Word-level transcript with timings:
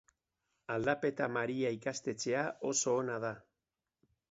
Aldapeta 0.75 1.27
Maria 1.35 1.71
Ikastetxea 1.77 2.43
oso 2.73 2.97
ona 3.05 3.21
da. 3.29 3.33